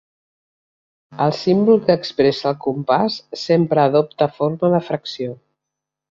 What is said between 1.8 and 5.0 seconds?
que expressa el compàs sempre adopta forma de